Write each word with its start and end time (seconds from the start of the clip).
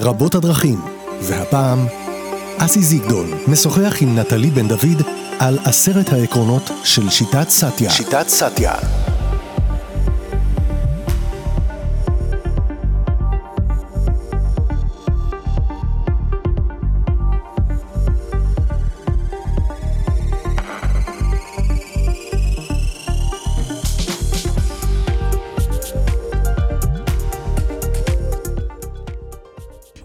רבות 0.00 0.34
הדרכים, 0.34 0.80
והפעם, 1.22 1.86
אסי 2.58 2.82
זיגדון 2.82 3.30
משוחח 3.48 3.96
עם 4.00 4.18
נטלי 4.18 4.50
בן 4.50 4.68
דוד 4.68 5.02
על 5.38 5.58
עשרת 5.64 6.12
העקרונות 6.12 6.70
של 6.84 7.10
שיטת 7.10 7.48
סאטיה. 7.48 7.90
שיטת 7.90 8.28
סאטיה. 8.28 8.72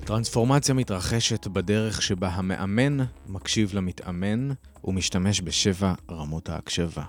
טרנספורמציה 0.05 0.75
מתרחשת 0.75 1.48
בדרך 1.48 2.02
שבה 2.02 2.30
המאמן 2.30 2.98
מקשיב 3.27 3.73
למתאמן 3.73 4.49
ומשתמש 4.84 5.41
בשבע 5.41 5.93
רמות 6.12 6.49
ההקשבה. 6.49 7.03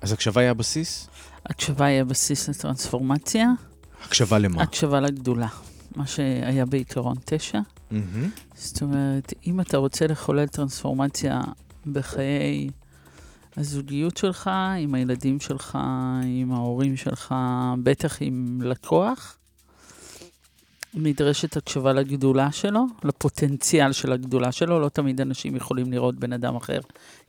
אז 0.00 0.12
הקשבה 0.12 0.40
היא 0.40 0.50
הבסיס? 0.50 1.08
הקשבה 1.46 1.84
היא 1.84 2.00
הבסיס 2.00 2.48
לטרנספורמציה. 2.48 3.48
הקשבה 4.04 4.38
למה? 4.38 4.62
הקשבה 4.62 5.00
לגדולה, 5.00 5.48
מה 5.96 6.06
שהיה 6.06 6.66
בעיקרון 6.66 7.16
תשע. 7.24 7.60
Mm-hmm. 7.90 7.94
זאת 8.54 8.82
אומרת, 8.82 9.32
אם 9.46 9.60
אתה 9.60 9.76
רוצה 9.76 10.06
לחולל 10.06 10.46
טרנספורמציה 10.46 11.40
בחיי 11.86 12.70
הזוגיות 13.56 14.16
שלך, 14.16 14.50
עם 14.78 14.94
הילדים 14.94 15.40
שלך, 15.40 15.78
עם 16.24 16.52
ההורים 16.52 16.96
שלך, 16.96 17.34
בטח 17.82 18.16
עם 18.20 18.60
לקוח, 18.64 19.37
נדרשת 20.94 21.56
הקשבה 21.56 21.92
לגדולה 21.92 22.52
שלו, 22.52 22.84
לפוטנציאל 23.04 23.92
של 23.92 24.12
הגדולה 24.12 24.52
שלו. 24.52 24.80
לא 24.80 24.88
תמיד 24.88 25.20
אנשים 25.20 25.56
יכולים 25.56 25.92
לראות 25.92 26.14
בן 26.14 26.32
אדם 26.32 26.56
אחר 26.56 26.80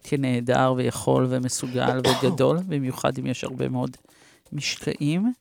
כנהדר 0.03 0.73
ויכול 0.77 1.25
ומסוגל 1.29 1.99
וגדול, 1.99 2.57
במיוחד 2.67 3.17
אם 3.19 3.25
יש 3.25 3.43
הרבה 3.43 3.69
מאוד 3.69 3.97
משקעים 4.53 5.33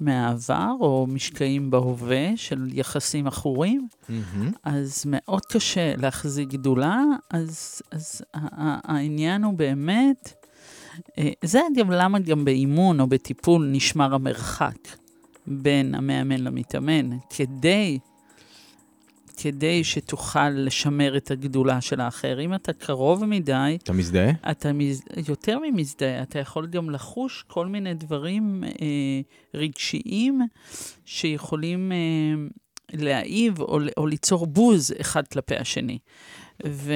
מהעבר, 0.00 0.72
או 0.80 1.06
משקעים 1.08 1.70
בהווה 1.70 2.36
של 2.36 2.68
יחסים 2.72 3.26
עכורים. 3.26 3.88
Mm-hmm. 3.90 4.12
אז 4.64 5.02
מאוד 5.06 5.46
קשה 5.46 5.96
להחזיק 5.96 6.48
גדולה, 6.48 7.02
אז, 7.30 7.82
אז 7.90 8.22
העניין 8.84 9.44
הוא 9.44 9.54
באמת, 9.54 10.44
אה, 11.18 11.30
זה 11.44 11.60
גם 11.76 11.90
למה 11.90 12.18
גם 12.18 12.44
באימון 12.44 13.00
או 13.00 13.06
בטיפול 13.06 13.68
נשמר 13.72 14.14
המרחק. 14.14 14.76
בין 15.46 15.94
המאמן 15.94 16.40
למתאמן, 16.40 17.10
כדי, 17.30 17.98
כדי 19.36 19.84
שתוכל 19.84 20.48
לשמר 20.48 21.16
את 21.16 21.30
הגדולה 21.30 21.80
של 21.80 22.00
האחר. 22.00 22.40
אם 22.40 22.54
אתה 22.54 22.72
קרוב 22.72 23.24
מדי... 23.24 23.78
אתה 23.82 23.92
מזדהה? 23.92 24.32
אתה 24.50 24.72
מז... 24.72 25.02
יותר 25.28 25.58
ממזדהה, 25.58 26.22
אתה 26.22 26.38
יכול 26.38 26.66
גם 26.66 26.90
לחוש 26.90 27.44
כל 27.48 27.66
מיני 27.66 27.94
דברים 27.94 28.64
אה, 28.64 29.20
רגשיים 29.54 30.40
שיכולים 31.04 31.92
אה, 31.92 31.96
להעיב 32.92 33.60
או, 33.60 33.78
או 33.96 34.06
ליצור 34.06 34.46
בוז 34.46 34.94
אחד 35.00 35.28
כלפי 35.28 35.56
השני. 35.56 35.98
ו, 36.66 36.92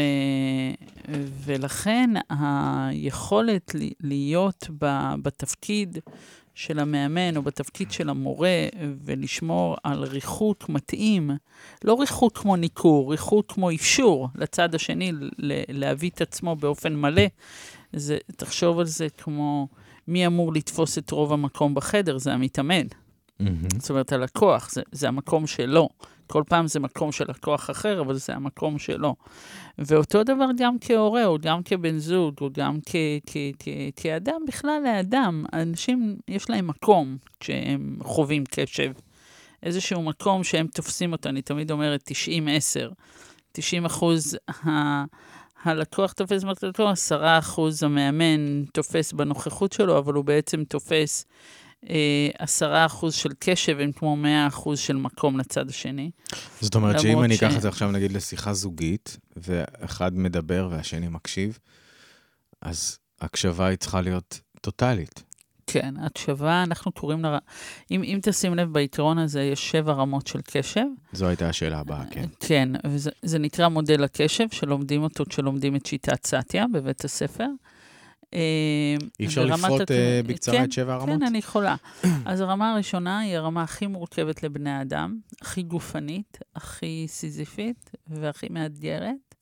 ולכן 1.45 2.11
היכולת 2.31 3.75
להיות 4.01 4.71
בתפקיד 5.23 5.99
של 6.59 6.79
המאמן 6.79 7.37
או 7.37 7.43
בתפקיד 7.43 7.91
של 7.91 8.09
המורה 8.09 8.67
ולשמור 9.05 9.77
על 9.83 10.05
ריחוק 10.05 10.69
מתאים, 10.69 11.31
לא 11.85 12.01
ריחוק 12.01 12.39
כמו 12.39 12.57
ניכור, 12.57 13.11
ריחוק 13.11 13.53
כמו 13.53 13.71
אפשור 13.71 14.29
לצד 14.35 14.75
השני 14.75 15.13
להביא 15.69 16.11
את 16.11 16.21
עצמו 16.21 16.57
באופן 16.57 16.97
מלא. 16.97 17.23
זה, 17.93 18.19
תחשוב 18.37 18.79
על 18.79 18.87
זה 18.87 19.07
כמו 19.19 19.69
מי 20.09 20.27
אמור 20.27 20.53
לתפוס 20.53 20.99
את 20.99 21.11
רוב 21.11 21.33
המקום 21.33 21.75
בחדר, 21.75 22.19
זה 22.19 22.33
המתאמן. 22.33 22.87
Mm-hmm. 22.87 23.45
זאת 23.79 23.91
אומרת, 23.91 24.13
הלקוח, 24.13 24.71
זה, 24.71 24.83
זה 24.93 25.09
המקום 25.09 25.47
שלו. 25.47 25.89
כל 26.29 26.43
פעם 26.49 26.67
זה 26.67 26.81
מקום 26.81 27.13
של 27.13 27.25
לקוח 27.29 27.71
אחר, 27.71 28.01
אבל 28.01 28.15
זה 28.15 28.35
המקום 28.35 28.79
שלו. 28.79 29.15
ואותו 29.79 30.25
דבר 30.25 30.47
גם 30.57 30.77
כהורה, 30.81 31.27
או 31.27 31.39
גם 31.41 31.63
כבן 31.63 31.99
זוג, 31.99 32.35
או 32.41 32.51
גם 32.53 32.79
כ- 32.87 33.21
כ- 33.27 33.55
כ- 33.59 33.69
כאדם, 33.97 34.41
בכלל 34.49 34.81
לאדם. 34.85 35.45
אנשים, 35.53 36.17
יש 36.29 36.51
להם 36.51 36.67
מקום 36.67 37.17
כשהם 37.41 37.97
חווים 38.03 38.45
קשב. 38.51 38.93
איזשהו 39.63 40.03
מקום 40.03 40.45
שהם 40.45 40.67
תופסים 40.67 41.13
אותו, 41.13 41.29
אני 41.29 41.43
תמיד 41.43 41.71
אומרת 41.71 42.11
90-10. 42.11 42.93
90 43.53 43.85
אחוז 43.85 44.39
ה... 44.67 45.05
הלקוח 45.65 46.13
תופס 46.13 46.45
במקלטו, 46.45 46.89
10 46.89 47.39
אחוז 47.39 47.83
המאמן 47.83 48.65
תופס 48.65 49.13
בנוכחות 49.13 49.73
שלו, 49.73 49.99
אבל 49.99 50.15
הוא 50.15 50.25
בעצם 50.25 50.65
תופס 50.65 51.27
עשרה 52.39 52.87
אחוז 52.87 53.15
של 53.15 53.31
קשב 53.39 53.79
הם 53.81 53.93
כמו 53.93 54.17
מאה 54.17 54.47
אחוז 54.47 54.79
של 54.79 54.97
מקום 54.97 55.39
לצד 55.39 55.69
השני. 55.69 56.11
זאת 56.61 56.75
אומרת 56.75 57.01
שאם 57.01 57.23
אני 57.23 57.37
אקח 57.37 57.51
ש... 57.53 57.57
את 57.57 57.63
זה 57.63 57.69
עכשיו 57.69 57.91
נגיד 57.91 58.13
לשיחה 58.13 58.53
זוגית, 58.53 59.17
ואחד 59.37 60.15
מדבר 60.15 60.69
והשני 60.71 61.09
מקשיב, 61.09 61.59
אז 62.63 62.99
הקשבה 63.21 63.67
היא 63.67 63.77
צריכה 63.77 64.01
להיות 64.01 64.41
טוטאלית. 64.61 65.23
כן, 65.67 65.95
הקשבה, 66.01 66.63
אנחנו 66.63 66.93
קוראים 66.93 67.23
לה... 67.23 67.39
אם, 67.91 68.03
אם 68.03 68.19
תשים 68.23 68.55
לב, 68.55 68.73
בעיקרון 68.73 69.19
הזה 69.19 69.43
יש 69.43 69.71
שבע 69.71 69.93
רמות 69.93 70.27
של 70.27 70.41
קשב. 70.45 70.85
זו 71.13 71.27
הייתה 71.27 71.49
השאלה 71.49 71.79
הבאה, 71.79 72.05
כן. 72.11 72.25
כן, 72.41 72.69
וזה 72.87 73.39
נקרא 73.39 73.69
מודל 73.69 74.05
הקשב, 74.05 74.45
שלומדים 74.51 75.03
אותו 75.03 75.25
כשלומדים 75.29 75.77
את 75.77 75.87
שיטת 75.87 76.27
סטיה 76.27 76.67
בבית 76.73 77.05
הספר. 77.05 77.47
אה, 78.35 78.97
אי 79.21 79.27
אפשר 79.27 79.45
לפרוט 79.45 79.81
הת... 79.81 79.91
אה, 79.91 80.21
בקצרה 80.27 80.55
כן, 80.55 80.65
את 80.65 80.73
שבע 80.73 80.95
הרמות? 80.95 81.21
כן, 81.21 81.27
אני 81.27 81.39
יכולה. 81.39 81.77
אז 82.27 82.41
הרמה 82.41 82.73
הראשונה 82.73 83.19
היא 83.19 83.37
הרמה 83.37 83.63
הכי 83.63 83.87
מורכבת 83.87 84.43
לבני 84.43 84.83
אדם, 84.83 85.19
הכי 85.43 85.63
גופנית, 85.63 86.39
הכי 86.55 87.05
סיזיפית 87.09 87.91
והכי 88.07 88.47
מאתגרת, 88.51 89.35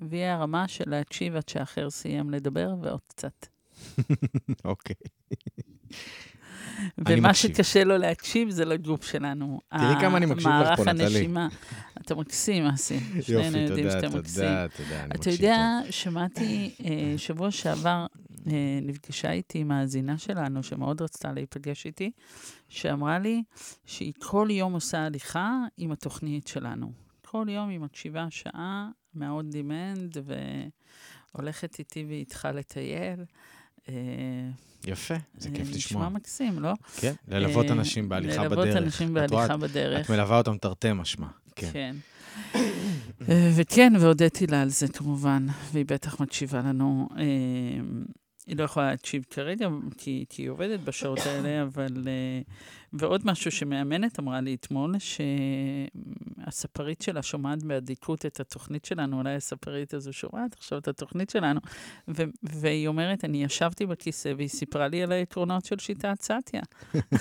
והיא 0.00 0.24
הרמה 0.24 0.68
של 0.68 0.84
להקשיב 0.86 1.36
עד 1.36 1.48
שהאחר 1.48 1.90
סיים 1.90 2.30
לדבר 2.30 2.74
ועוד 2.82 3.00
קצת. 3.08 3.46
אוקיי. 4.64 4.96
ומה 6.98 7.34
שקשה 7.34 7.84
לו 7.84 7.98
להקשיב 7.98 8.50
זה 8.50 8.64
לגוף 8.64 9.04
שלנו. 9.04 9.60
תראי 9.70 10.00
כמה 10.00 10.16
אני 10.16 10.26
מקשיב 10.26 10.48
לך 10.48 10.76
פה, 10.76 10.92
נטלי. 10.92 11.04
הנשימה. 11.04 11.48
אתה 12.00 12.14
מקסים, 12.14 12.66
אסי. 12.66 13.00
שנינו 13.22 13.58
יודעים 13.58 13.90
שאתה 13.90 14.08
מקסים. 14.08 14.44
תודה, 14.44 14.66
תודה, 14.76 15.00
אני 15.00 15.08
מקשיב. 15.14 15.20
אתה 15.20 15.30
יודע, 15.30 15.80
שמעתי 15.90 16.74
אה, 16.84 17.14
שבוע 17.16 17.50
שעבר, 17.50 18.06
אה, 18.46 18.78
נפגשה 18.82 19.32
איתי 19.32 19.64
מאזינה 19.64 20.18
שלנו, 20.18 20.62
שמאוד 20.62 21.02
רצתה 21.02 21.32
להיפגש 21.32 21.86
איתי, 21.86 22.10
שאמרה 22.68 23.18
לי 23.18 23.42
שהיא 23.86 24.12
כל 24.18 24.48
יום 24.50 24.72
עושה 24.72 25.06
הליכה 25.06 25.52
עם 25.76 25.92
התוכנית 25.92 26.46
שלנו. 26.46 26.92
כל 27.26 27.46
יום 27.48 27.68
היא 27.68 27.80
מקשיבה 27.80 28.26
שעה 28.30 28.88
מאוד 29.14 29.50
דימנד, 29.50 30.16
והולכת 31.34 31.78
איתי 31.78 32.04
ואיתך 32.08 32.48
לטייל. 32.54 33.24
אה, 33.90 34.92
יפה, 34.92 35.14
זה 35.38 35.50
כיף 35.50 35.68
לשמוע. 35.72 36.02
נשמע 36.02 36.08
מקסים, 36.08 36.58
לא? 36.58 36.72
כן, 36.96 37.14
ללוות 37.28 37.70
אנשים 37.70 38.08
בהליכה 38.08 38.48
בדרך. 38.48 38.58
ללוות 38.58 38.76
אנשים 38.76 39.14
בהליכה 39.14 39.56
בדרך. 39.56 40.04
את 40.06 40.10
מלווה 40.10 40.38
אותם 40.38 40.58
תרתי 40.58 40.92
משמע. 40.92 41.26
כן. 41.56 41.70
כן. 41.72 41.96
וכן, 43.56 43.92
והודיתי 44.00 44.46
לה 44.46 44.62
על 44.62 44.68
זה 44.68 44.88
כמובן, 44.88 45.46
והיא 45.72 45.84
בטח 45.88 46.20
מקשיבה 46.20 46.58
לנו. 46.58 47.08
אה, 47.18 47.24
היא 48.46 48.56
לא 48.56 48.64
יכולה 48.64 48.90
להקשיב 48.90 49.24
כרגע, 49.30 49.68
כי, 49.98 50.24
כי 50.28 50.42
היא 50.42 50.50
עובדת 50.50 50.80
בשעות 50.80 51.18
האלה, 51.26 51.62
אבל... 51.62 52.04
אה, 52.06 52.40
ועוד 52.92 53.22
משהו 53.24 53.50
שמאמנת 53.50 54.18
אמרה 54.18 54.40
לי 54.40 54.54
אתמול, 54.54 54.94
שהספרית 56.46 57.02
שלה 57.02 57.22
שומעת 57.22 57.62
באדיקות 57.62 58.26
את 58.26 58.40
התוכנית 58.40 58.84
שלנו, 58.84 59.18
אולי 59.18 59.34
הספרית 59.34 59.94
הזו 59.94 60.12
שומעת 60.12 60.54
עכשיו 60.58 60.78
את 60.78 60.88
התוכנית 60.88 61.30
שלנו, 61.30 61.60
ו- 62.08 62.22
והיא 62.42 62.88
אומרת, 62.88 63.24
אני 63.24 63.44
ישבתי 63.44 63.86
בכיסא 63.86 64.32
והיא 64.36 64.48
סיפרה 64.48 64.88
לי 64.88 65.02
על 65.02 65.12
העקרונות 65.12 65.64
של 65.64 65.78
שיטת 65.78 66.22
סטיה, 66.22 66.62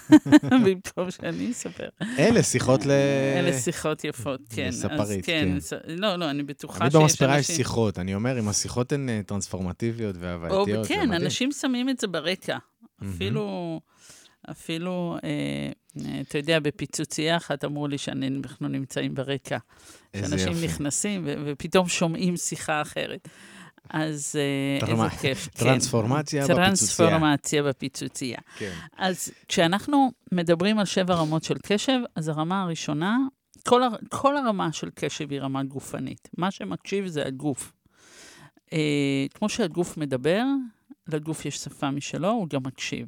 במקום 0.65 1.11
שאני 1.11 1.51
אספר. 1.51 1.89
אלה 2.19 2.43
שיחות 2.43 2.85
ל... 2.85 2.91
אלה 3.35 3.59
שיחות 3.59 4.03
יפות, 4.03 4.41
כן. 4.49 4.67
לספרית, 4.67 5.25
כן. 5.25 5.57
כן. 5.69 5.77
לא, 5.87 6.15
לא, 6.15 6.29
אני 6.29 6.43
בטוחה 6.43 6.77
שיש 6.77 6.83
אנשים... 6.83 6.97
אני 6.97 7.03
במספרה 7.03 7.39
יש 7.39 7.47
שיחות, 7.47 7.99
אני 7.99 8.15
אומר, 8.15 8.39
אם 8.39 8.49
השיחות 8.49 8.91
הן 8.91 9.09
אה, 9.09 9.21
טרנספורמטיביות 9.25 10.15
והווייתיות, 10.19 10.67
זה 10.67 10.93
מדהים. 10.93 11.09
כן, 11.09 11.13
אנשים 11.13 11.51
שמים 11.51 11.89
את 11.89 11.99
זה 11.99 12.07
ברקע. 12.07 12.57
אפילו... 13.03 13.79
אפילו, 14.51 15.17
אה, 15.23 15.29
אה, 16.05 16.21
אתה 16.21 16.37
יודע, 16.37 16.59
בפיצוצייה 16.59 17.37
אחת 17.37 17.65
אמרו 17.65 17.87
לי 17.87 17.97
שאנחנו 17.97 18.67
נמצאים 18.67 19.15
ברקע. 19.15 19.57
שאנשים 20.15 20.53
נכנסים 20.63 21.23
ו- 21.25 21.33
ופתאום 21.45 21.87
שומעים 21.87 22.37
שיחה 22.37 22.81
אחרת. 22.81 23.27
אז 23.89 24.35
אה, 24.39 24.87
איזה 24.87 25.09
כיף. 25.21 25.49
כן. 25.55 25.65
טרנספורמציה 25.65 26.47
כן. 26.47 26.53
בפיצוצייה. 26.53 26.67
טרנספורמציה 26.67 27.63
בפיצוצייה. 27.63 28.39
כן. 28.57 28.71
אז 28.97 29.31
כשאנחנו 29.47 30.11
מדברים 30.31 30.79
על 30.79 30.85
שבע 30.85 31.15
רמות 31.15 31.43
של 31.43 31.57
קשב, 31.63 31.99
אז 32.15 32.27
הרמה 32.27 32.61
הראשונה 32.61 33.17
כל, 33.67 33.83
הר, 33.83 33.95
כל 34.09 34.37
הרמה 34.37 34.71
של 34.71 34.89
קשב 34.95 35.31
היא 35.31 35.41
רמה 35.41 35.63
גופנית. 35.63 36.29
מה 36.37 36.51
שמקשיב 36.51 37.07
זה 37.07 37.25
הגוף. 37.25 37.73
אה, 38.73 39.25
כמו 39.33 39.49
שהגוף 39.49 39.97
מדבר, 39.97 40.43
לגוף 41.07 41.45
יש 41.45 41.57
שפה 41.57 41.91
משלו, 41.91 42.29
הוא 42.29 42.47
גם 42.49 42.63
מקשיב. 42.63 43.07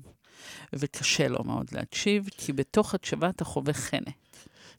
וקשה 0.74 1.28
לו 1.28 1.44
מאוד 1.44 1.66
להקשיב, 1.72 2.30
כי 2.38 2.54
בתוך 2.54 2.96
הקשבה 2.96 3.30
אתה 3.30 3.46
חווה 3.46 3.74
חנק. 3.74 4.14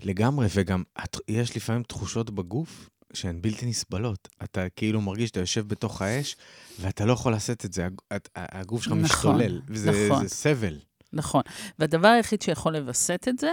לגמרי, 0.00 0.46
וגם 0.54 0.82
את, 1.04 1.16
יש 1.28 1.56
לפעמים 1.56 1.82
תחושות 1.82 2.30
בגוף 2.30 2.88
שהן 3.12 3.42
בלתי 3.42 3.66
נסבלות. 3.66 4.28
אתה 4.42 4.68
כאילו 4.76 5.00
מרגיש 5.00 5.28
שאתה 5.28 5.40
יושב 5.40 5.68
בתוך 5.68 6.02
האש, 6.02 6.36
ואתה 6.80 7.04
לא 7.04 7.12
יכול 7.12 7.32
לעשות 7.32 7.64
את 7.64 7.72
זה. 7.72 7.88
הגוף 8.36 8.82
שלך 8.82 8.92
נכון, 8.92 9.04
משתולל, 9.04 9.60
וזה 9.68 10.06
נכון. 10.06 10.28
סבל. 10.28 10.78
נכון. 11.12 11.42
והדבר 11.78 12.08
היחיד 12.08 12.42
שיכול 12.42 12.76
לווסת 12.76 13.26
את 13.28 13.38
זה, 13.38 13.50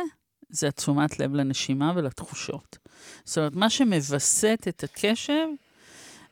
זה 0.49 0.67
התשומת 0.67 1.19
לב 1.19 1.33
לנשימה 1.33 1.93
ולתחושות. 1.95 2.77
זאת 3.25 3.37
אומרת, 3.37 3.55
מה 3.55 3.69
שמווסת 3.69 4.65
את 4.69 4.83
הקשב, 4.83 5.47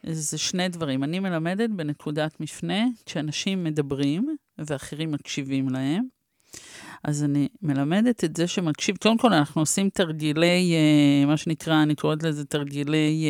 זה 0.03 0.37
שני 0.37 0.69
דברים. 0.69 1.03
אני 1.03 1.19
מלמדת 1.19 1.69
בנקודת 1.69 2.39
מפנה, 2.39 2.85
כשאנשים 3.05 3.63
מדברים 3.63 4.37
ואחרים 4.59 5.11
מקשיבים 5.11 5.69
להם, 5.69 6.03
אז 7.03 7.23
אני 7.23 7.47
מלמדת 7.61 8.23
את 8.23 8.35
זה 8.35 8.47
שמקשיב, 8.47 8.97
קודם 8.97 9.17
כל 9.17 9.33
אנחנו 9.33 9.61
עושים 9.61 9.89
תרגילי, 9.89 10.73
אה, 10.73 11.25
מה 11.25 11.37
שנקרא, 11.37 11.83
אני 11.83 11.95
קוראת 11.95 12.23
לזה 12.23 12.45
תרגילי, 12.45 13.25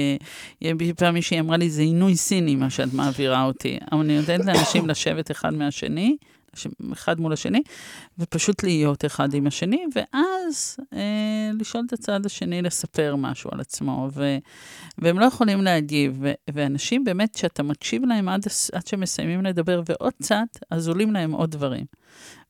אה, 0.63 0.71
פעם 0.97 1.13
מישהי 1.13 1.39
אמרה 1.39 1.57
לי, 1.57 1.69
זה 1.69 1.81
עינוי 1.81 2.15
סיני 2.15 2.55
מה 2.55 2.69
שאת 2.69 2.93
מעבירה 2.93 3.43
אותי. 3.43 3.77
אבל 3.91 3.99
אני 3.99 4.17
נותנת 4.19 4.45
לאנשים 4.45 4.87
לשבת 4.87 5.31
אחד 5.31 5.53
מהשני, 5.53 6.17
אחד 6.93 7.19
מול 7.19 7.33
השני, 7.33 7.61
ופשוט 8.19 8.63
להיות 8.63 9.05
אחד 9.05 9.33
עם 9.33 9.47
השני, 9.47 9.85
ואז 9.95 10.77
אה, 10.93 11.51
לשאול 11.59 11.83
את 11.87 11.93
הצד 11.93 12.25
השני 12.25 12.61
לספר 12.61 13.15
משהו 13.15 13.49
על 13.53 13.59
עצמו, 13.59 14.09
ו, 14.13 14.37
והם 14.97 15.19
לא 15.19 15.25
יכולים 15.25 15.61
להגיב. 15.61 16.17
ו, 16.21 16.31
ואנשים 16.53 17.03
באמת, 17.03 17.35
כשאתה 17.35 17.63
מקשיב 17.63 18.05
להם 18.05 18.29
עד, 18.29 18.45
עד 18.73 18.87
שמסיימים 18.87 19.45
לדבר, 19.45 19.81
ועוד 19.89 20.13
קצת, 20.13 20.47
אז 20.71 20.87
עולים 20.87 21.13
להם 21.13 21.31
עוד 21.31 21.51
דברים. 21.51 21.85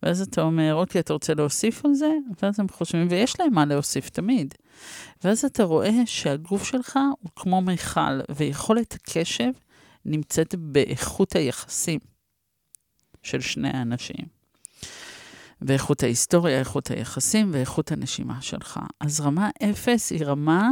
ואז 0.04 0.21
אתה 0.21 0.42
אומר, 0.42 0.75
אוקיי, 0.75 1.01
אתה 1.01 1.13
רוצה 1.13 1.33
להוסיף 1.33 1.86
על 1.86 1.94
זה? 1.94 2.12
ואז 2.42 2.60
הם 2.60 2.69
חושבים, 2.69 3.07
ויש 3.10 3.39
להם 3.39 3.53
מה 3.53 3.65
להוסיף 3.65 4.10
תמיד. 4.10 4.53
ואז 5.24 5.45
אתה 5.45 5.63
רואה 5.63 5.92
שהגוף 6.06 6.63
שלך 6.63 7.00
הוא 7.19 7.31
כמו 7.36 7.62
מיכל, 7.62 8.19
ויכולת 8.36 8.94
הקשב 8.94 9.51
נמצאת 10.06 10.56
באיכות 10.56 11.36
היחסים. 11.36 12.00
של 13.27 13.39
שני 13.41 13.69
האנשים. 13.69 14.25
ואיכות 15.62 16.03
ההיסטוריה, 16.03 16.59
איכות 16.59 16.91
היחסים 16.91 17.50
ואיכות 17.53 17.91
הנשימה 17.91 18.41
שלך. 18.41 18.79
אז 19.00 19.21
רמה 19.21 19.50
אפס 19.63 20.12
היא 20.12 20.25
רמה 20.25 20.71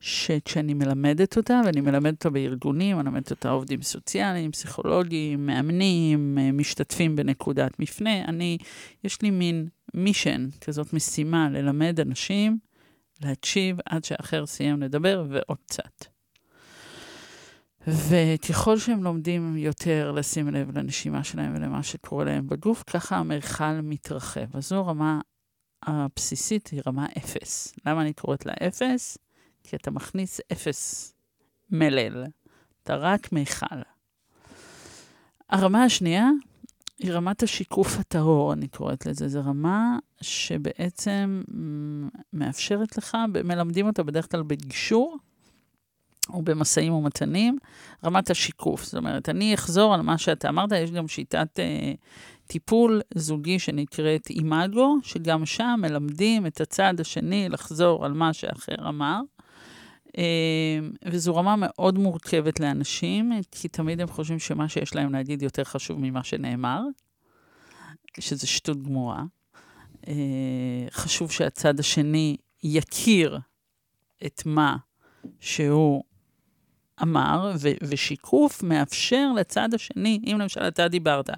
שכשאני 0.00 0.74
מלמדת 0.74 1.36
אותה, 1.36 1.60
ואני 1.66 1.80
מלמדת 1.80 2.14
אותה 2.14 2.30
בארגונים, 2.30 3.00
אני 3.00 3.08
מלמדת 3.08 3.30
אותה 3.30 3.50
עובדים 3.50 3.82
סוציאליים, 3.82 4.52
פסיכולוגים, 4.52 5.46
מאמנים, 5.46 6.38
משתתפים 6.52 7.16
בנקודת 7.16 7.80
מפנה, 7.80 8.24
אני, 8.24 8.58
יש 9.04 9.22
לי 9.22 9.30
מין 9.30 9.68
מישן, 9.94 10.48
כזאת 10.60 10.92
משימה, 10.92 11.50
ללמד 11.50 12.00
אנשים 12.00 12.58
להקשיב 13.22 13.76
עד 13.86 14.04
שאחר 14.04 14.46
סיים 14.46 14.82
לדבר 14.82 15.26
ועוד 15.30 15.58
קצת. 15.66 16.13
וככל 17.88 18.78
שהם 18.78 19.04
לומדים 19.04 19.56
יותר 19.56 20.12
לשים 20.12 20.48
לב 20.48 20.78
לנשימה 20.78 21.24
שלהם 21.24 21.52
ולמה 21.56 21.82
שקורה 21.82 22.24
להם 22.24 22.46
בגוף, 22.46 22.82
ככה 22.82 23.16
המרחל 23.16 23.80
מתרחב. 23.82 24.56
אז 24.56 24.68
זו 24.68 24.76
הרמה 24.76 25.20
הבסיסית, 25.82 26.68
היא 26.68 26.82
רמה 26.86 27.06
אפס. 27.18 27.74
למה 27.86 28.02
אני 28.02 28.12
קוראת 28.12 28.46
לה 28.46 28.52
אפס? 28.68 29.18
כי 29.62 29.76
אתה 29.76 29.90
מכניס 29.90 30.40
אפס 30.52 31.14
מלל. 31.70 32.24
אתה 32.82 32.96
רק 32.96 33.32
מיכל. 33.32 33.76
הרמה 35.50 35.84
השנייה 35.84 36.30
היא 36.98 37.12
רמת 37.12 37.42
השיקוף 37.42 37.98
הטהור, 37.98 38.52
אני 38.52 38.68
קוראת 38.68 39.06
לזה. 39.06 39.28
זו 39.28 39.40
רמה 39.44 39.98
שבעצם 40.20 41.42
מאפשרת 42.32 42.98
לך, 42.98 43.16
מלמדים 43.44 43.86
אותה 43.86 44.02
בדרך 44.02 44.30
כלל 44.30 44.42
בגישור, 44.42 45.18
או 46.34 46.42
במשאים 46.42 46.92
ומתנים, 46.92 47.58
רמת 48.04 48.30
השיקוף. 48.30 48.84
זאת 48.84 48.94
אומרת, 48.94 49.28
אני 49.28 49.54
אחזור 49.54 49.94
על 49.94 50.02
מה 50.02 50.18
שאתה 50.18 50.48
אמרת, 50.48 50.72
יש 50.72 50.90
גם 50.90 51.08
שיטת 51.08 51.60
אה, 51.60 51.92
טיפול 52.46 53.00
זוגי 53.14 53.58
שנקראת 53.58 54.30
אימאגו, 54.30 54.96
שגם 55.02 55.46
שם 55.46 55.80
מלמדים 55.82 56.46
את 56.46 56.60
הצד 56.60 57.00
השני 57.00 57.48
לחזור 57.48 58.04
על 58.04 58.12
מה 58.12 58.32
שאחר 58.32 58.88
אמר. 58.88 59.20
אה, 60.18 60.78
וזו 61.04 61.36
רמה 61.36 61.54
מאוד 61.58 61.98
מורכבת 61.98 62.60
לאנשים, 62.60 63.32
כי 63.50 63.68
תמיד 63.68 64.00
הם 64.00 64.08
חושבים 64.08 64.38
שמה 64.38 64.68
שיש 64.68 64.94
להם 64.94 65.12
להגיד 65.12 65.42
יותר 65.42 65.64
חשוב 65.64 65.98
ממה 66.00 66.24
שנאמר, 66.24 66.80
שזה 68.20 68.46
שטות 68.46 68.82
גמורה. 68.82 69.24
אה, 70.08 70.14
חשוב 70.90 71.30
שהצד 71.30 71.80
השני 71.80 72.36
יכיר 72.62 73.38
את 74.26 74.42
מה 74.46 74.76
שהוא 75.40 76.02
אמר, 77.02 77.52
ו- 77.58 77.68
ושיקוף 77.82 78.62
מאפשר 78.62 79.32
לצד 79.36 79.74
השני, 79.74 80.20
אם 80.26 80.36
למשל 80.40 80.60
אתה 80.60 80.88
דיברת, 80.88 81.30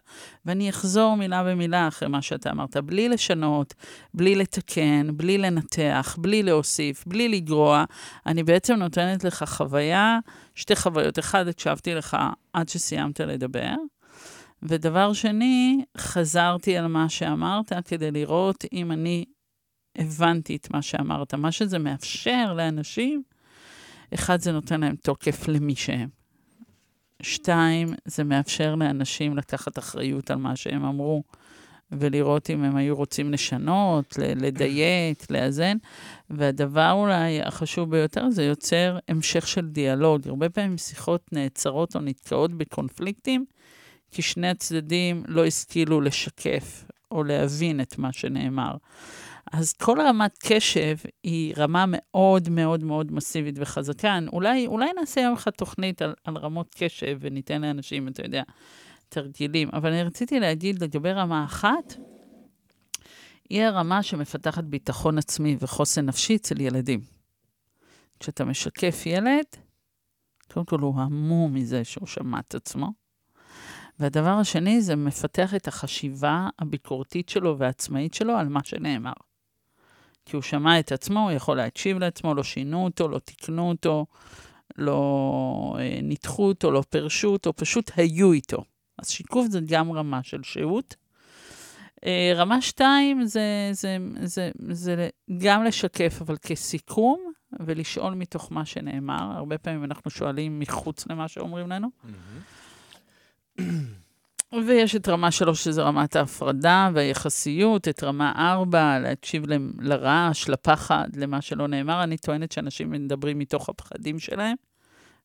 ואני 0.45 0.71
אחזור 0.71 1.17
מילה 1.17 1.45
במילה 1.45 1.89
אחרי 1.89 2.09
מה 2.09 2.23
שאתה 2.23 2.51
אמרת, 2.51 2.77
בלי 2.77 3.09
לשנות, 3.09 3.75
בלי 4.15 4.35
לתקן, 4.35 5.17
בלי 5.17 5.39
לנתח, 5.39 6.17
בלי 6.21 6.43
להוסיף, 6.43 7.05
בלי 7.07 7.29
לגרוע, 7.29 7.85
אני 8.27 8.43
בעצם 8.43 8.75
נותנת 8.75 9.25
לך 9.25 9.45
חוויה, 9.47 10.19
שתי 10.55 10.77
חוויות. 10.77 11.19
אחד, 11.19 11.49
הקשבתי 11.49 11.95
לך 11.95 12.17
עד 12.53 12.69
שסיימת 12.69 13.21
לדבר, 13.21 13.75
ודבר 14.63 15.13
שני, 15.13 15.85
חזרתי 15.97 16.77
על 16.77 16.87
מה 16.87 17.09
שאמרת 17.09 17.73
כדי 17.85 18.11
לראות 18.11 18.65
אם 18.73 18.93
אני 18.93 19.25
הבנתי 19.99 20.57
את 20.57 20.71
מה 20.71 20.83
שאמרת. 20.83 21.35
מה 21.35 21.53
שזה 21.53 21.79
מאפשר 21.79 22.55
לאנשים, 22.57 23.23
אחד, 24.15 24.41
זה 24.41 24.53
נותן 24.53 24.81
להם 24.81 24.97
תוקף 24.97 25.49
למי 25.49 25.77
שהם. 25.77 26.09
שתיים, 27.23 27.89
זה 28.05 28.25
מאפשר 28.25 28.75
לאנשים 28.75 29.37
לקחת 29.37 29.79
אחריות 29.79 30.31
על 30.31 30.39
מה 30.39 30.57
שהם 30.57 30.85
אמרו, 30.85 31.23
ולראות 31.93 32.51
אם 32.51 32.65
הם 32.65 32.77
היו 32.77 32.97
רוצים 32.97 33.33
לשנות, 33.33 34.15
לדייק, 34.19 35.31
לאזן. 35.31 35.77
והדבר 36.31 36.93
אולי 36.93 37.43
החשוב 37.43 37.91
ביותר, 37.91 38.31
זה 38.31 38.45
יוצר 38.45 38.99
המשך 39.09 39.49
של 39.49 39.69
דיאלוג. 39.69 40.29
הרבה 40.29 40.49
פעמים 40.49 40.79
שיחות 40.79 41.33
נעצרות 41.33 41.97
או 41.97 42.01
נתקעות 42.01 42.55
בקונפליקטים, 42.55 43.45
כי 44.11 44.23
שני 44.23 44.49
הצדדים 44.49 45.23
לא 45.29 45.47
השכילו 45.47 46.01
לשקף 46.01 46.85
או 47.11 47.25
להבין 47.25 47.81
את 47.81 47.99
מה 47.99 48.13
שנאמר. 48.13 48.77
אז 49.53 49.73
כל 49.73 50.01
רמת 50.01 50.39
קשב 50.39 50.97
היא 51.23 51.55
רמה 51.57 51.85
מאוד 51.89 52.49
מאוד 52.49 52.85
מאוד 52.85 53.13
מסיבית 53.13 53.55
וחזקה. 53.59 54.19
אולי, 54.33 54.67
אולי 54.67 54.91
נעשה 55.01 55.21
יום 55.21 55.35
אחד 55.35 55.51
תוכנית 55.51 56.03
על, 56.03 56.15
על 56.25 56.37
רמות 56.37 56.75
קשב 56.79 57.19
וניתן 57.21 57.63
לאנשים, 57.63 58.09
אתה 58.09 58.23
יודע, 58.23 58.43
תרגילים. 59.09 59.69
אבל 59.73 59.93
אני 59.93 60.03
רציתי 60.03 60.41
להגיד 60.41 60.83
לגבי 60.83 61.13
רמה 61.13 61.45
אחת, 61.45 61.97
היא 63.51 63.63
הרמה 63.63 64.03
שמפתחת 64.03 64.65
ביטחון 64.65 65.19
עצמי 65.19 65.57
וחוסן 65.61 66.07
נפשי 66.07 66.37
אצל 66.37 66.61
ילדים. 66.61 67.01
כשאתה 68.21 68.45
משקף 68.45 69.03
ילד, 69.07 69.45
קודם 70.53 70.67
כל 70.67 70.81
הוא 70.81 71.01
המום 71.01 71.55
מזה 71.55 71.85
שהוא 71.85 72.07
שמע 72.07 72.39
את 72.41 72.55
עצמו. 72.55 72.93
והדבר 73.99 74.31
השני, 74.31 74.81
זה 74.81 74.97
מפתח 74.97 75.55
את 75.55 75.69
החשיבה 75.69 76.49
הביקורתית 76.59 77.29
שלו 77.29 77.59
והעצמאית 77.59 78.15
שלו 78.15 78.37
על 78.37 78.49
מה 78.49 78.61
שנאמר. 78.65 79.13
כי 80.27 80.37
הוא 80.37 80.43
שמע 80.43 80.79
את 80.79 80.93
עצמו, 80.93 81.21
הוא 81.21 81.31
יכול 81.31 81.57
להקשיב 81.57 81.99
לעצמו, 81.99 82.35
לא 82.35 82.43
שינו 82.43 82.85
אותו, 82.85 83.09
לא 83.09 83.19
תיקנו 83.19 83.69
אותו, 83.69 84.07
לא 84.79 85.77
אה, 85.79 85.99
ניתחו 86.03 86.49
אותו, 86.49 86.71
לא 86.71 86.83
פירשו 86.91 87.29
אותו, 87.29 87.53
פשוט 87.57 87.91
היו 87.97 88.33
איתו. 88.33 88.65
אז 88.99 89.09
שיקוף 89.09 89.47
זה 89.51 89.61
גם 89.67 89.93
רמה 89.93 90.23
של 90.23 90.43
שהות. 90.43 90.97
אה, 92.07 92.33
רמה 92.35 92.63
שתיים 92.63 93.25
זה, 93.25 93.69
זה, 93.73 93.97
זה, 94.23 94.51
זה, 94.59 94.73
זה 94.73 95.09
גם 95.39 95.65
לשקף, 95.65 96.19
אבל 96.21 96.37
כסיכום, 96.37 97.33
ולשאול 97.61 98.15
מתוך 98.15 98.53
מה 98.53 98.65
שנאמר. 98.65 99.33
הרבה 99.37 99.59
פעמים 99.59 99.85
אנחנו 99.85 100.11
שואלים 100.11 100.59
מחוץ 100.59 101.07
למה 101.07 101.29
שאומרים 101.29 101.69
לנו. 101.69 101.89
ויש 104.53 104.97
את 104.97 105.09
רמה 105.09 105.31
שלוש, 105.31 105.65
שזה 105.65 105.83
רמת 105.83 106.17
ההפרדה 106.17 106.91
והיחסיות, 106.95 107.89
את 107.89 108.03
רמה 108.05 108.33
ארבע, 108.37 108.99
להקשיב 108.99 109.47
ל- 109.47 109.71
לרעש, 109.81 110.49
לפחד, 110.49 111.09
למה 111.17 111.41
שלא 111.43 111.69
נאמר. 111.69 112.03
אני 112.03 112.17
טוענת 112.17 112.53
שאנשים 112.53 112.91
מדברים 112.91 113.39
מתוך 113.39 113.69
הפחדים 113.69 114.19
שלהם, 114.19 114.57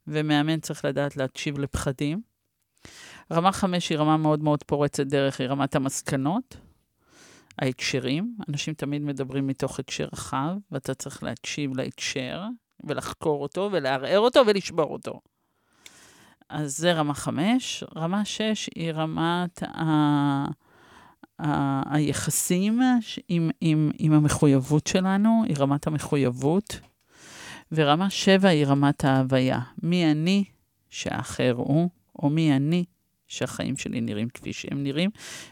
ומאמן 0.08 0.60
צריך 0.60 0.86
לדעת 0.86 1.18
להקשיב 1.18 1.60
לפחדים. 1.60 2.22
רמה 3.32 3.52
חמש 3.52 3.90
היא 3.90 3.98
רמה 3.98 4.18
מאוד 4.18 4.44
מאוד 4.44 4.64
פורצת 4.64 5.06
דרך, 5.08 5.42
היא 5.42 5.48
רמת 5.48 5.76
המסקנות. 5.76 6.58
ההקשרים. 7.60 8.36
אנשים 8.50 8.74
תמיד 8.74 9.02
מדברים 9.02 9.48
מתוך 9.48 9.80
הקשר 9.80 10.08
רחב, 10.14 10.56
ואתה 10.72 10.94
צריך 10.94 11.24
להקשיב 11.24 11.78
להקשר, 11.78 12.44
ולחקור 12.84 13.42
אותו, 13.42 13.70
ולערער 13.72 14.20
אותו, 14.20 14.42
ולשבור 14.48 14.94
אותו. 14.94 15.20
אז 16.52 16.78
זה 16.78 16.94
רמה 16.94 17.14
חמש. 17.14 17.84
רמה 17.96 18.26
שש 18.26 18.70
היא 18.76 18.92
רמת 18.92 19.64
ה... 19.64 20.46
ה... 21.42 21.96
היחסים 21.96 22.82
עם, 23.28 23.50
עם, 23.62 23.92
עם 24.00 24.14
המחויבות 24.14 24.88
שלנו, 24.88 25.44
היא 25.48 25.56
רמת 25.60 25.88
המחויבות. 25.88 26.80
ורמה 27.72 28.10
שבע 28.10 28.50
היא 28.50 28.66
רמת 28.66 29.06
ההוויה. 29.06 29.60
מי 29.84 30.12
אני 30.12 30.44
שהאחר 30.90 31.54
הוא, 31.58 31.90
או 32.20 32.30
מי 32.30 32.56
אני 32.56 32.86
שהחיים 33.28 33.78
שלי 33.78 34.02
נראים 34.02 34.30
כפי 34.30 34.54
שהם 34.54 34.84
נראים. 34.84 35.10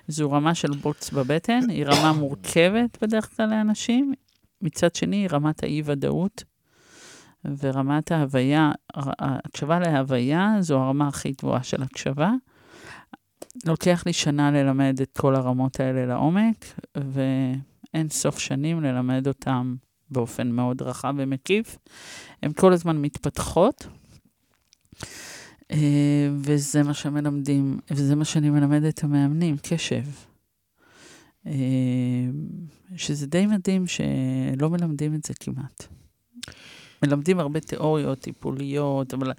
זו 0.07 0.31
רמה 0.31 0.55
של 0.55 0.71
בוץ 0.71 1.09
בבטן, 1.09 1.69
היא 1.69 1.85
רמה 1.85 2.13
מורכבת 2.13 3.03
בדרך 3.03 3.35
כלל 3.37 3.49
לאנשים. 3.49 4.13
מצד 4.61 4.95
שני, 4.95 5.15
היא 5.15 5.27
רמת 5.31 5.63
האי-ודאות. 5.63 6.43
ורמת 7.45 8.11
ההוויה, 8.11 8.71
הקשבה 9.19 9.79
להוויה 9.79 10.55
זו 10.59 10.79
הרמה 10.79 11.07
הכי 11.07 11.31
גבוהה 11.31 11.63
של 11.63 11.83
הקשבה. 11.83 12.31
לוקח 13.65 14.03
לי 14.05 14.13
שנה 14.13 14.51
ללמד 14.51 14.99
את 15.01 15.17
כל 15.17 15.35
הרמות 15.35 15.79
האלה 15.79 16.05
לעומק, 16.05 16.65
ואין 16.95 18.09
סוף 18.09 18.39
שנים 18.39 18.81
ללמד 18.81 19.27
אותם 19.27 19.75
באופן 20.11 20.51
מאוד 20.51 20.81
רחב 20.81 21.13
ומקיף. 21.17 21.77
הן 22.43 22.53
כל 22.53 22.73
הזמן 22.73 22.97
מתפתחות, 22.97 23.87
אה, 25.71 26.29
וזה 26.35 26.83
מה 26.83 26.93
שמלמדים, 26.93 27.79
וזה 27.91 28.15
מה 28.15 28.25
שאני 28.25 28.49
מלמדת 28.49 28.93
את 28.93 29.03
המאמנים, 29.03 29.55
קשב. 29.57 30.03
אה, 31.45 31.53
שזה 32.95 33.27
די 33.27 33.45
מדהים 33.45 33.87
שלא 33.87 34.69
מלמדים 34.69 35.15
את 35.15 35.23
זה 35.23 35.33
כמעט. 35.39 35.87
מלמדים 37.03 37.39
הרבה 37.39 37.59
תיאוריות 37.59 38.19
טיפוליות, 38.19 39.13
אבל 39.13 39.31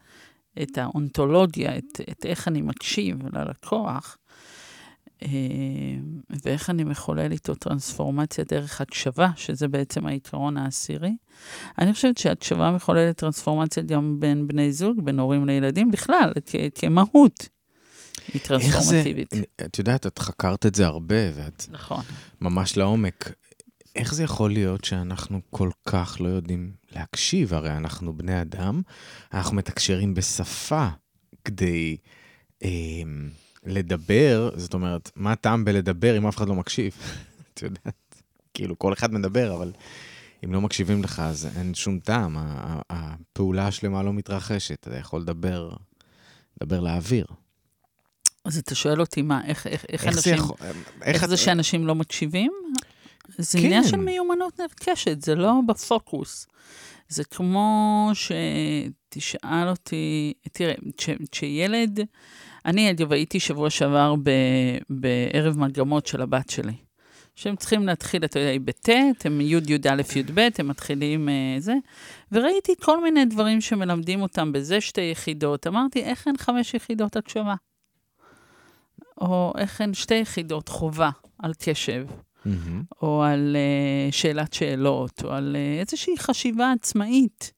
את 0.63 0.79
האונתולוגיה, 0.79 1.79
את, 1.79 2.01
את 2.11 2.27
איך 2.27 2.49
אני 2.49 2.63
מקשיב 2.63 3.37
ללקוח, 3.37 4.17
אה, 5.23 5.29
ואיך 6.45 6.71
אני 6.71 6.85
מחולל 6.85 7.33
איתו 7.33 7.55
טרנספורמציה 7.55 8.45
דרך 8.49 8.81
הקשבה, 8.81 9.31
שזה 9.37 9.69
בעצם 9.69 10.07
העיקרון 10.07 10.57
העשירי. 10.57 11.13
אני 11.79 11.93
חושבת 11.93 12.19
שהקשבה 12.19 12.71
מחוללת 12.71 13.17
טרנספורמציה 13.17 13.83
גם 13.83 14.17
בין 14.21 14.47
בני 14.47 14.73
זוג, 14.73 15.05
בין 15.05 15.19
הורים 15.19 15.47
לילדים, 15.47 15.91
בכלל, 15.91 16.33
כ- 16.47 16.57
כמהות. 16.75 17.49
היא 18.33 18.41
טרנספורמטיבית. 18.43 19.35
זה, 19.35 19.43
את 19.65 19.79
יודעת, 19.79 20.07
את 20.07 20.19
חקרת 20.19 20.67
את 20.67 20.75
זה 20.75 20.87
הרבה, 20.87 21.31
ואת 21.35 21.67
נכון. 21.71 22.05
ממש 22.41 22.77
לעומק. 22.77 23.33
איך 23.97 24.15
זה 24.15 24.23
יכול 24.23 24.53
להיות 24.53 24.85
שאנחנו 24.85 25.41
כל 25.51 25.71
כך 25.87 26.17
לא 26.21 26.29
יודעים 26.29 26.73
להקשיב? 26.93 27.55
הרי 27.55 27.77
אנחנו 27.77 28.17
בני 28.17 28.41
אדם, 28.41 28.83
אנחנו 29.35 29.57
מתקשרים 29.57 30.15
בשפה 30.15 30.89
כדי 31.45 31.97
אה, 32.65 32.71
לדבר, 33.67 34.51
זאת 34.57 34.75
אומרת, 34.75 35.11
מה 35.17 35.33
הטעם 35.33 35.65
בלדבר 35.65 36.19
אם 36.19 36.27
אף 36.27 36.37
אחד 36.37 36.49
לא 36.49 36.55
מקשיב? 36.55 36.97
את 37.55 37.63
יודעת, 37.63 38.23
כאילו, 38.55 38.79
כל 38.79 38.93
אחד 38.93 39.15
מדבר, 39.15 39.55
אבל 39.55 39.73
אם 40.45 40.53
לא 40.53 40.61
מקשיבים 40.61 41.03
לך, 41.03 41.21
אז 41.21 41.49
אין 41.57 41.75
שום 41.75 41.99
טעם, 41.99 42.37
הפעולה 42.91 43.67
השלמה 43.67 44.03
לא 44.03 44.13
מתרחשת, 44.13 44.87
אתה 44.89 44.97
יכול 44.97 45.21
לדבר, 45.21 45.71
לדבר 46.61 46.81
לאוויר. 46.81 47.27
אז 48.45 48.59
אתה 48.59 48.75
שואל 48.75 49.01
אותי 49.01 49.23
מה, 49.23 49.41
איך, 49.47 49.67
איך, 49.67 49.85
איך, 49.89 50.05
איך 50.05 50.17
אנשים, 50.17 50.35
יכול, 50.35 50.57
איך, 50.61 50.77
איך 51.03 51.27
זה 51.27 51.37
שאנשים 51.37 51.87
לא 51.87 51.95
מקשיבים? 51.95 52.53
זה 53.39 53.59
כן. 53.59 53.65
עניין 53.65 53.85
של 53.85 53.97
מיומנות 53.97 54.61
נרכשת, 54.61 55.23
זה 55.23 55.35
לא 55.35 55.53
בפוקוס. 55.67 56.47
זה 57.09 57.25
כמו 57.25 58.11
שתשאל 58.15 59.69
אותי, 59.69 60.33
תראה, 60.53 60.75
כשילד, 61.31 62.01
אני 62.67 62.91
אגב 62.91 63.13
הייתי 63.13 63.41
שבוע 63.41 63.71
שעבר 63.71 64.15
ב, 64.23 64.31
בערב 64.91 65.59
מגמות 65.59 66.07
של 66.07 66.23
הבת 66.23 66.51
שלי. 66.51 66.73
שהם 67.37 67.57
צריכים 67.57 67.87
להתחיל, 67.87 68.25
אתה 68.25 68.39
יודע, 68.39 68.59
בט', 68.65 68.89
הם 69.25 69.41
י', 69.41 69.45
י', 69.45 69.79
א', 69.91 70.03
י', 70.17 70.23
ב', 70.35 70.49
הם 70.59 70.69
מתחילים 70.69 71.29
uh, 71.29 71.61
זה, 71.61 71.75
וראיתי 72.33 72.75
כל 72.81 73.03
מיני 73.03 73.25
דברים 73.25 73.61
שמלמדים 73.61 74.23
אותם 74.23 74.53
בזה 74.53 74.81
שתי 74.81 75.01
יחידות. 75.01 75.67
אמרתי, 75.67 76.03
איך 76.03 76.27
אין 76.27 76.37
חמש 76.37 76.75
יחידות 76.75 77.17
הקשבה? 77.17 77.55
או 79.21 79.53
איך 79.59 79.81
אין 79.81 79.95
שתי 79.95 80.15
יחידות 80.15 80.69
חובה 80.69 81.11
על 81.39 81.53
קשב? 81.59 82.07
Mm-hmm. 82.47 82.95
או 83.03 83.23
על 83.23 83.57
uh, 83.57 84.13
שאלת 84.15 84.53
שאלות, 84.53 85.25
או 85.25 85.33
על 85.33 85.57
uh, 85.57 85.81
איזושהי 85.81 86.19
חשיבה 86.19 86.73
עצמאית 86.73 87.53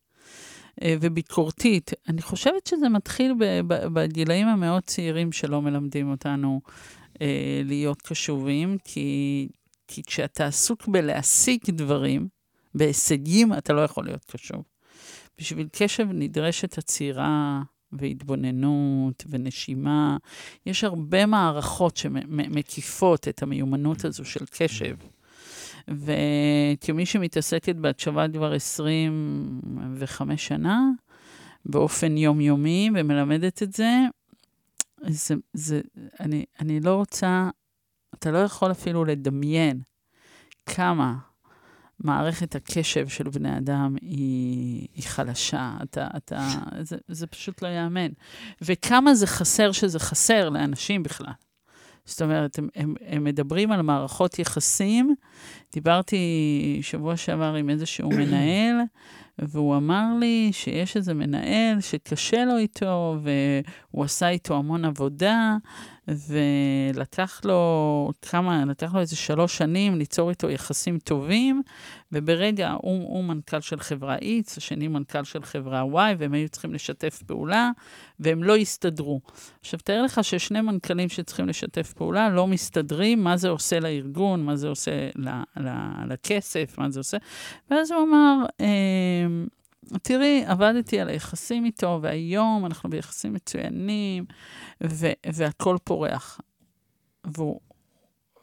uh, 0.70 0.84
וביקורתית. 1.00 1.90
אני 2.08 2.22
חושבת 2.22 2.66
שזה 2.66 2.88
מתחיל 2.88 3.34
בגילאים 3.66 4.48
המאוד 4.48 4.82
צעירים 4.82 5.32
שלא 5.32 5.62
מלמדים 5.62 6.10
אותנו 6.10 6.60
uh, 7.14 7.18
להיות 7.64 8.02
קשובים, 8.02 8.76
כי, 8.84 9.48
כי 9.88 10.02
כשאתה 10.02 10.46
עסוק 10.46 10.88
בלהשיג 10.88 11.60
דברים, 11.68 12.28
בהישגים, 12.74 13.52
אתה 13.52 13.72
לא 13.72 13.80
יכול 13.80 14.04
להיות 14.04 14.24
קשוב. 14.24 14.62
בשביל 15.38 15.68
קשב 15.72 16.06
נדרשת 16.10 16.78
עצירה 16.78 17.62
והתבוננות 17.92 19.24
ונשימה. 19.30 20.16
יש 20.66 20.84
הרבה 20.84 21.26
מערכות 21.26 21.96
שמקיפות 21.96 23.28
את 23.28 23.42
המיומנות 23.42 24.04
הזו 24.04 24.24
של 24.24 24.44
קשב. 24.50 24.96
וכמי 25.88 27.06
שמתעסקת 27.06 27.76
בהקשבה 27.76 28.26
כבר 28.32 28.52
25 28.52 30.46
שנה, 30.46 30.80
באופן 31.66 32.16
יומיומי, 32.16 32.90
ומלמדת 32.94 33.62
את 33.62 33.72
זה, 33.72 33.90
זה, 35.06 35.34
זה, 35.52 35.80
אני, 36.20 36.44
אני 36.60 36.80
לא 36.80 36.94
רוצה, 36.94 37.48
אתה 38.14 38.30
לא 38.30 38.38
יכול 38.38 38.70
אפילו 38.70 39.04
לדמיין 39.04 39.80
כמה 40.66 41.31
מערכת 42.00 42.54
הקשב 42.54 43.08
של 43.08 43.28
בני 43.28 43.58
אדם 43.58 43.96
היא, 44.00 44.88
היא 44.94 45.04
חלשה. 45.04 45.76
אתה, 45.82 46.08
אתה, 46.16 46.48
זה, 46.80 46.96
זה 47.08 47.26
פשוט 47.26 47.62
לא 47.62 47.68
ייאמן. 47.68 48.08
וכמה 48.62 49.14
זה 49.14 49.26
חסר 49.26 49.72
שזה 49.72 49.98
חסר 49.98 50.48
לאנשים 50.48 51.02
בכלל. 51.02 51.32
זאת 52.04 52.22
אומרת, 52.22 52.58
הם, 52.58 52.68
הם, 52.74 52.94
הם 53.06 53.24
מדברים 53.24 53.72
על 53.72 53.82
מערכות 53.82 54.38
יחסים. 54.38 55.14
דיברתי 55.72 56.78
שבוע 56.82 57.16
שעבר 57.16 57.54
עם 57.54 57.70
איזשהו 57.70 58.10
מנהל, 58.18 58.76
והוא 59.38 59.76
אמר 59.76 60.04
לי 60.20 60.50
שיש 60.52 60.96
איזה 60.96 61.14
מנהל 61.14 61.80
שקשה 61.80 62.44
לו 62.44 62.56
איתו, 62.56 63.16
והוא 63.22 64.04
עשה 64.04 64.28
איתו 64.28 64.56
המון 64.56 64.84
עבודה, 64.84 65.56
ולקח 66.08 67.40
לו 67.44 68.12
כמה, 68.22 68.64
לקח 68.64 68.94
לו 68.94 69.00
איזה 69.00 69.16
שלוש 69.16 69.58
שנים 69.58 69.98
ליצור 69.98 70.30
איתו 70.30 70.50
יחסים 70.50 70.98
טובים, 70.98 71.62
וברגע, 72.12 72.70
הוא, 72.70 73.08
הוא 73.08 73.24
מנכ"ל 73.24 73.60
של 73.60 73.80
חברה 73.80 74.16
X, 74.16 74.54
השני 74.56 74.88
מנכ"ל 74.88 75.24
של 75.24 75.42
חברה 75.42 75.82
Y, 75.82 76.16
והם 76.18 76.32
היו 76.32 76.48
צריכים 76.48 76.74
לשתף 76.74 77.22
פעולה, 77.26 77.70
והם 78.20 78.42
לא 78.42 78.56
הסתדרו. 78.56 79.20
עכשיו, 79.60 79.80
תאר 79.84 80.02
לך 80.02 80.24
ששני 80.24 80.60
מנכ"לים 80.60 81.08
שצריכים 81.08 81.48
לשתף 81.48 81.92
פעולה 81.92 82.30
לא 82.30 82.46
מסתדרים, 82.46 83.24
מה 83.24 83.36
זה 83.36 83.48
עושה 83.48 83.80
לארגון, 83.80 84.44
מה 84.44 84.56
זה 84.56 84.68
עושה 84.68 85.08
ל, 85.16 85.28
ל, 85.56 85.68
לכסף, 86.08 86.78
מה 86.78 86.90
זה 86.90 87.00
עושה. 87.00 87.16
ואז 87.70 87.90
הוא 87.90 88.02
אמר, 88.02 88.36
אה, 88.60 88.66
תראי, 90.02 90.44
עבדתי 90.46 91.00
על 91.00 91.08
היחסים 91.08 91.64
איתו, 91.64 91.98
והיום 92.02 92.66
אנחנו 92.66 92.90
ביחסים 92.90 93.32
מצוינים, 93.32 94.24
ו- 94.84 95.12
והכל 95.32 95.76
פורח. 95.84 96.40
והוא, 97.24 97.60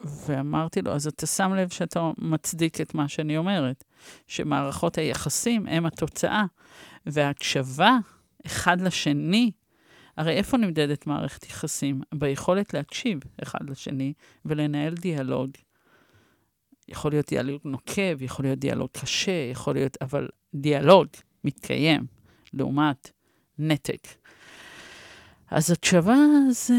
ואמרתי 0.04 0.82
לו, 0.82 0.92
אז 0.92 1.08
אתה 1.08 1.26
שם 1.26 1.54
לב 1.54 1.70
שאתה 1.70 2.12
מצדיק 2.18 2.82
את 2.82 2.96
מה 2.96 3.08
שאני 3.08 3.38
אומרת, 3.38 3.84
שמערכות 4.28 4.98
היחסים 4.98 5.68
הם 5.68 5.86
התוצאה, 5.86 6.46
וההקשבה 7.06 7.98
אחד 8.46 8.82
לשני, 8.82 9.52
הרי 10.18 10.34
איפה 10.34 10.58
נמדדת 10.58 11.08
מערכת 11.08 11.46
יחסים? 11.46 12.02
ביכולת 12.14 12.74
להקשיב 12.74 13.20
אחד 13.44 13.70
לשני 13.70 14.14
ולנהל 14.46 14.94
דיאלוג. 14.94 15.50
יכול 16.88 17.12
להיות 17.12 17.30
דיאלוג 17.30 17.62
נוקב, 17.66 18.22
יכול 18.22 18.46
להיות 18.46 18.60
דיאלוג 18.60 18.90
קשה, 18.92 19.50
יכול 19.52 19.74
להיות, 19.74 19.98
אבל 20.02 20.28
דיאלוג 20.56 21.08
מתקיים, 21.44 22.06
לעומת 22.54 23.12
נתק. 23.60 24.08
אז 25.52 25.72
התשובה 25.72 26.18
זה 26.52 26.76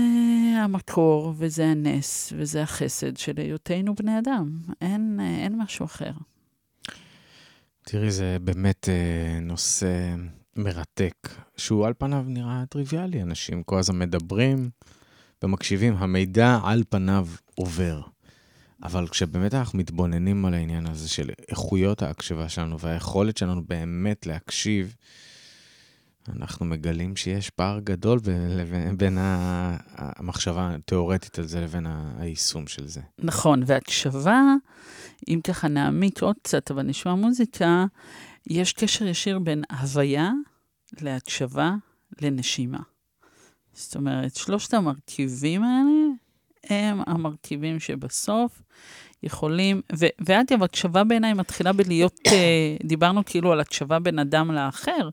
המקור, 0.64 1.34
וזה 1.36 1.66
הנס, 1.66 2.32
וזה 2.36 2.62
החסד 2.62 3.16
של 3.16 3.32
היותנו 3.36 3.94
בני 3.94 4.18
אדם. 4.18 4.58
אין, 4.80 5.20
אין 5.20 5.58
משהו 5.58 5.84
אחר. 5.84 6.12
תראי, 7.82 8.10
זה 8.10 8.36
באמת 8.40 8.88
אה, 8.88 9.40
נושא 9.40 10.14
מרתק, 10.56 11.28
שהוא 11.56 11.86
על 11.86 11.92
פניו 11.98 12.24
נראה 12.26 12.64
טריוויאלי. 12.68 13.22
אנשים 13.22 13.62
כל 13.62 13.78
הזמן 13.78 13.98
מדברים 13.98 14.70
ומקשיבים, 15.42 15.96
המידע 15.96 16.58
על 16.64 16.82
פניו 16.88 17.26
עובר. 17.54 18.00
אבל 18.82 19.08
כשבאמת 19.08 19.54
אנחנו 19.54 19.78
מתבוננים 19.78 20.44
על 20.44 20.54
העניין 20.54 20.86
הזה 20.86 21.08
של 21.08 21.30
איכויות 21.48 22.02
ההקשבה 22.02 22.48
שלנו 22.48 22.80
והיכולת 22.80 23.36
שלנו 23.36 23.62
באמת 23.64 24.26
להקשיב, 24.26 24.96
אנחנו 26.28 26.66
מגלים 26.66 27.16
שיש 27.16 27.50
פער 27.50 27.80
גדול 27.80 28.18
בין, 28.18 28.96
בין 28.96 29.18
המחשבה 29.20 30.74
התיאורטית 30.74 31.38
על 31.38 31.46
זה 31.46 31.60
לבין 31.60 31.86
היישום 32.18 32.66
של 32.66 32.86
זה. 32.86 33.00
נכון, 33.18 33.62
והקשבה, 33.66 34.42
אם 35.28 35.40
ככה 35.44 35.68
נעמיק 35.68 36.22
עוד 36.22 36.36
קצת, 36.42 36.70
אבל 36.70 36.82
נשמע 36.82 37.14
מוזיקה, 37.14 37.84
יש 38.46 38.72
קשר 38.72 39.06
ישיר 39.06 39.38
בין 39.38 39.62
הוויה 39.70 40.30
להקשבה 41.00 41.74
לנשימה. 42.20 42.80
זאת 43.72 43.96
אומרת, 43.96 44.36
שלושת 44.36 44.74
המרכיבים 44.74 45.62
האלה 45.62 45.99
הם 46.64 47.00
המרכיבים 47.06 47.80
שבסוף 47.80 48.62
יכולים, 49.22 49.82
ו- 49.98 50.06
ואגב, 50.26 50.62
הקשבה 50.62 51.04
בעיניי 51.04 51.32
מתחילה 51.32 51.72
בלהיות, 51.72 52.18
uh, 52.28 52.30
דיברנו 52.86 53.24
כאילו 53.24 53.52
על 53.52 53.60
הקשבה 53.60 53.98
בין 53.98 54.18
אדם 54.18 54.50
לאחר. 54.50 55.08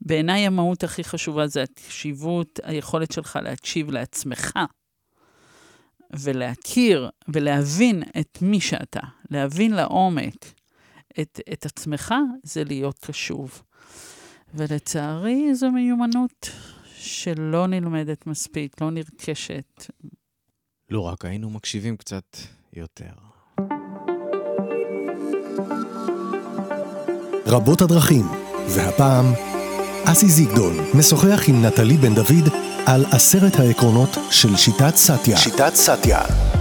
בעיניי 0.00 0.46
המהות 0.46 0.84
הכי 0.84 1.04
חשובה 1.04 1.46
זה 1.46 1.62
הקשיבות, 1.62 2.60
היכולת 2.62 3.12
שלך 3.12 3.38
להקשיב 3.42 3.90
לעצמך, 3.90 4.58
ולהכיר 6.12 7.10
ולהבין 7.28 8.02
את 8.20 8.38
מי 8.42 8.60
שאתה, 8.60 9.00
להבין 9.30 9.72
לעומק 9.72 10.46
את, 11.20 11.40
את 11.52 11.66
עצמך, 11.66 12.14
זה 12.42 12.64
להיות 12.64 12.98
קשוב. 12.98 13.62
ולצערי, 14.54 15.54
זו 15.54 15.70
מיומנות 15.70 16.50
שלא 16.94 17.66
נלמדת 17.66 18.26
מספיק, 18.26 18.80
לא 18.80 18.90
נרכשת. 18.90 19.84
לא 20.92 21.00
רק 21.00 21.24
היינו 21.24 21.50
מקשיבים 21.50 21.96
קצת 21.96 22.36
יותר. 22.72 23.12
רבות 27.46 27.82
הדרכים, 27.82 28.24
והפעם 28.68 29.24
אסי 30.04 30.28
זיגדון 30.28 30.76
משוחח 30.94 31.48
עם 31.48 31.64
נטלי 31.64 31.96
בן 31.96 32.14
דוד 32.14 32.48
על 32.86 33.04
עשרת 33.12 33.56
העקרונות 33.56 34.10
של 34.30 34.56
שיטת 34.56 34.96
סטיה. 34.96 35.36
שיטת 35.36 35.74
סטיה. 35.74 36.51